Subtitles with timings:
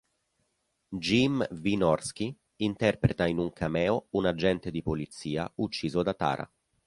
[1.07, 6.51] Jim Wynorski interpreta in un cameo un agente di polizia ucciso da Tara.